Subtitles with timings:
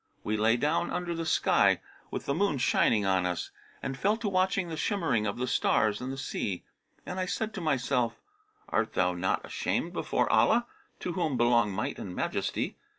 [0.23, 3.51] We lay down under the sky, with the moon shining on us,
[3.83, 6.63] and fell to watching the shimmering of the stars in the sea:
[7.05, 8.19] and I said to myself,
[8.69, 10.65] 'Art thou not ashamed before Allah
[11.01, 12.77] (to whom belong Might and Majesty!)